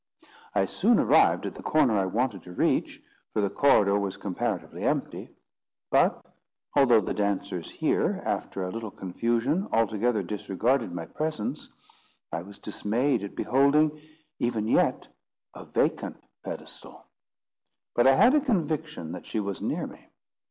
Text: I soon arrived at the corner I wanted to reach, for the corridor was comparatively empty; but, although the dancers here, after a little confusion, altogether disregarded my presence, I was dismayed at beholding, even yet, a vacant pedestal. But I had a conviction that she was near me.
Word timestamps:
I 0.55 0.65
soon 0.65 0.97
arrived 0.97 1.45
at 1.45 1.53
the 1.53 1.61
corner 1.61 1.95
I 1.95 2.07
wanted 2.07 2.41
to 2.45 2.53
reach, 2.53 3.03
for 3.33 3.41
the 3.43 3.51
corridor 3.51 3.99
was 3.99 4.17
comparatively 4.17 4.83
empty; 4.83 5.29
but, 5.91 6.25
although 6.75 7.01
the 7.01 7.13
dancers 7.13 7.69
here, 7.69 8.23
after 8.25 8.63
a 8.63 8.71
little 8.71 8.89
confusion, 8.89 9.67
altogether 9.71 10.23
disregarded 10.23 10.91
my 10.91 11.05
presence, 11.05 11.69
I 12.31 12.41
was 12.41 12.57
dismayed 12.57 13.23
at 13.23 13.35
beholding, 13.35 14.01
even 14.39 14.67
yet, 14.67 15.07
a 15.53 15.65
vacant 15.65 16.17
pedestal. 16.43 17.05
But 17.93 18.07
I 18.07 18.15
had 18.15 18.33
a 18.33 18.41
conviction 18.41 19.11
that 19.11 19.27
she 19.27 19.39
was 19.39 19.61
near 19.61 19.85
me. 19.85 20.09